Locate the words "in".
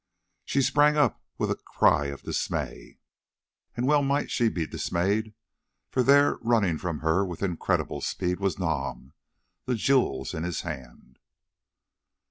10.33-10.41